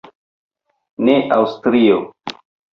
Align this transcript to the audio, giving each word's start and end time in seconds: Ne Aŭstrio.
Ne 1.09 1.19
Aŭstrio. 1.37 2.03